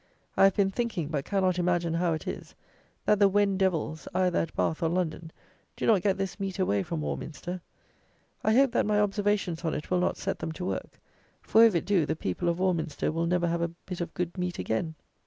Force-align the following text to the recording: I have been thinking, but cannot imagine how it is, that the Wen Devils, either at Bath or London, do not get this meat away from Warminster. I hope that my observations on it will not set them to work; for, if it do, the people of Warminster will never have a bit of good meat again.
I 0.35 0.45
have 0.45 0.55
been 0.55 0.71
thinking, 0.71 1.09
but 1.09 1.25
cannot 1.25 1.59
imagine 1.59 1.93
how 1.93 2.13
it 2.13 2.27
is, 2.27 2.55
that 3.05 3.19
the 3.19 3.27
Wen 3.29 3.55
Devils, 3.55 4.07
either 4.15 4.39
at 4.39 4.55
Bath 4.55 4.81
or 4.81 4.89
London, 4.89 5.31
do 5.75 5.85
not 5.85 6.01
get 6.01 6.17
this 6.17 6.39
meat 6.39 6.57
away 6.57 6.81
from 6.81 7.01
Warminster. 7.01 7.61
I 8.43 8.55
hope 8.55 8.71
that 8.71 8.87
my 8.87 8.99
observations 8.99 9.63
on 9.63 9.75
it 9.75 9.91
will 9.91 9.99
not 9.99 10.17
set 10.17 10.39
them 10.39 10.53
to 10.53 10.65
work; 10.65 10.99
for, 11.43 11.63
if 11.63 11.75
it 11.75 11.85
do, 11.85 12.07
the 12.07 12.15
people 12.15 12.49
of 12.49 12.57
Warminster 12.57 13.11
will 13.11 13.27
never 13.27 13.47
have 13.47 13.61
a 13.61 13.67
bit 13.85 14.01
of 14.01 14.15
good 14.15 14.39
meat 14.39 14.57
again. 14.57 14.95